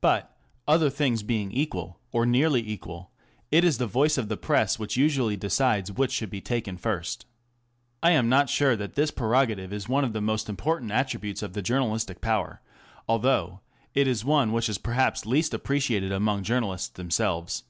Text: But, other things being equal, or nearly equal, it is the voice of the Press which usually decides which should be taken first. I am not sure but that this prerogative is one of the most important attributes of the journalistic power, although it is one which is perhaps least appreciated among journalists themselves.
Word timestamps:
But, 0.00 0.38
other 0.68 0.88
things 0.88 1.24
being 1.24 1.50
equal, 1.50 1.98
or 2.12 2.24
nearly 2.24 2.62
equal, 2.64 3.10
it 3.50 3.64
is 3.64 3.78
the 3.78 3.88
voice 3.88 4.16
of 4.16 4.28
the 4.28 4.36
Press 4.36 4.78
which 4.78 4.96
usually 4.96 5.36
decides 5.36 5.90
which 5.90 6.12
should 6.12 6.30
be 6.30 6.40
taken 6.40 6.76
first. 6.76 7.26
I 8.00 8.12
am 8.12 8.28
not 8.28 8.48
sure 8.48 8.74
but 8.74 8.78
that 8.78 8.94
this 8.94 9.10
prerogative 9.10 9.72
is 9.72 9.88
one 9.88 10.04
of 10.04 10.12
the 10.12 10.20
most 10.20 10.48
important 10.48 10.92
attributes 10.92 11.42
of 11.42 11.54
the 11.54 11.60
journalistic 11.60 12.20
power, 12.20 12.62
although 13.08 13.62
it 13.94 14.06
is 14.06 14.24
one 14.24 14.52
which 14.52 14.68
is 14.68 14.78
perhaps 14.78 15.26
least 15.26 15.52
appreciated 15.52 16.12
among 16.12 16.44
journalists 16.44 16.86
themselves. 16.90 17.64